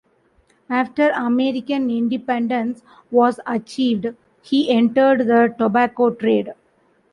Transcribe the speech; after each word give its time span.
After 0.67 1.11
American 1.11 1.91
independence 1.91 2.81
was 3.11 3.39
achieved, 3.45 4.15
he 4.41 4.67
entered 4.75 5.27
the 5.27 5.53
tobacco 5.55 6.09
trade. 6.09 6.55